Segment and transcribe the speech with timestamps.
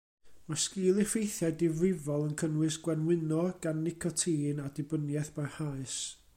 [0.51, 5.99] Mae sgil-effeithiau difrifol yn cynnwys gwenwyno gan nicotin a dibyniaeth barhaus.